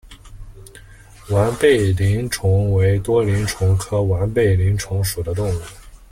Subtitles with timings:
[1.29, 5.61] 完背鳞虫为多鳞虫科完背鳞虫属的动物。